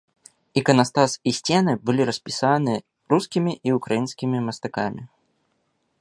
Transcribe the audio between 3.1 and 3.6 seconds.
рускімі